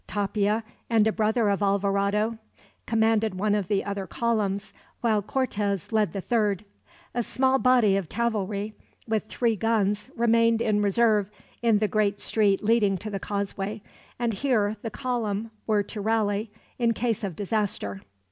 Tapia 0.07 0.63
and 0.89 1.05
a 1.05 1.11
brother 1.11 1.47
of 1.51 1.61
Alvarado 1.61 2.39
commanded 2.87 3.35
one 3.35 3.53
of 3.53 3.67
the 3.67 3.85
other 3.85 4.07
columns, 4.07 4.73
while 5.01 5.21
Cortez 5.21 5.91
led 5.91 6.11
the 6.11 6.21
third. 6.21 6.65
A 7.13 7.21
small 7.21 7.59
body 7.59 7.95
of 7.95 8.09
cavalry, 8.09 8.73
with 9.07 9.25
three 9.27 9.55
guns, 9.55 10.09
remained 10.15 10.59
in 10.59 10.81
reserve 10.81 11.29
in 11.61 11.77
the 11.77 11.87
great 11.87 12.19
street 12.19 12.63
leading 12.63 12.97
to 12.97 13.11
the 13.11 13.19
causeway; 13.19 13.83
and 14.17 14.33
here 14.33 14.75
the 14.81 14.89
column 14.89 15.51
were 15.67 15.83
to 15.83 16.01
rally, 16.01 16.49
in 16.79 16.95
case 16.95 17.23
of 17.23 17.35
disaster. 17.35 18.01